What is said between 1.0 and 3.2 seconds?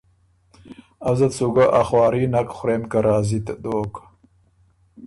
ازت سُو ګه ا خواري نک خورېم که